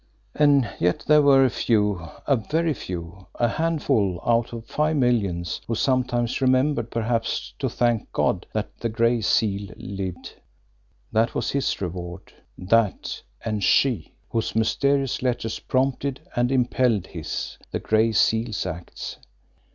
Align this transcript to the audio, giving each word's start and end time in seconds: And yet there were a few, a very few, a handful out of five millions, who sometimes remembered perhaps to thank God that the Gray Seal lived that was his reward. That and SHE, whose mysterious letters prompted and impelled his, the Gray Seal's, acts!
And 0.33 0.67
yet 0.79 1.03
there 1.05 1.21
were 1.21 1.45
a 1.45 1.49
few, 1.51 2.07
a 2.25 2.35
very 2.35 2.73
few, 2.73 3.27
a 3.35 3.47
handful 3.47 4.19
out 4.25 4.51
of 4.51 4.65
five 4.65 4.95
millions, 4.95 5.61
who 5.67 5.75
sometimes 5.75 6.41
remembered 6.41 6.89
perhaps 6.89 7.53
to 7.59 7.69
thank 7.69 8.11
God 8.11 8.47
that 8.51 8.75
the 8.79 8.89
Gray 8.89 9.21
Seal 9.21 9.71
lived 9.77 10.37
that 11.11 11.35
was 11.35 11.51
his 11.51 11.79
reward. 11.81 12.33
That 12.57 13.21
and 13.45 13.63
SHE, 13.63 14.11
whose 14.31 14.55
mysterious 14.55 15.21
letters 15.21 15.59
prompted 15.59 16.19
and 16.35 16.51
impelled 16.51 17.05
his, 17.05 17.59
the 17.69 17.77
Gray 17.79 18.11
Seal's, 18.11 18.65
acts! 18.65 19.17